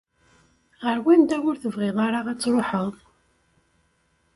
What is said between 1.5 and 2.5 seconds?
tebɣiḍ ara ad